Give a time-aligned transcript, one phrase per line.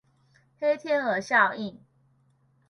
[0.59, 1.79] 黑天鵝效應